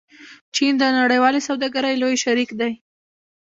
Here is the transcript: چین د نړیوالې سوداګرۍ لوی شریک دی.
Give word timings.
چین 0.55 0.73
د 0.79 0.83
نړیوالې 0.99 1.41
سوداګرۍ 1.47 1.95
لوی 2.01 2.15
شریک 2.23 2.49
دی. 2.59 2.71